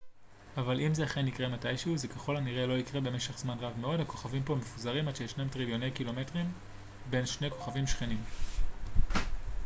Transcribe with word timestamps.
אבל 0.57 0.79
אם 0.79 0.93
זה 0.93 1.03
אכן 1.03 1.27
יקרה 1.27 1.47
מתישהו 1.49 1.97
זה 1.97 2.07
ככל 2.07 2.37
הנראה 2.37 2.65
לא 2.65 2.73
יקרה 2.73 3.01
במשך 3.01 3.37
זמן 3.37 3.57
רב 3.59 3.77
מאוד 3.79 3.99
הכוכבים 3.99 4.43
כה 4.43 4.55
מפוזרים 4.55 5.07
עד 5.07 5.15
שישנם 5.15 5.47
טריליוני 5.49 5.91
קילומטרים 5.91 6.51
בין 7.09 7.23
כוכבים 7.49 7.87
שכנים 7.87 8.23